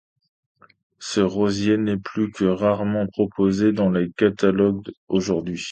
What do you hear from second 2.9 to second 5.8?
proposé dans les catalogues aujourd'hui.